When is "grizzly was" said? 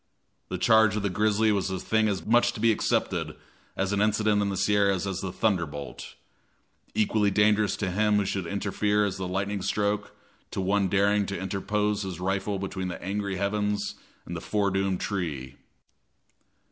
1.11-1.69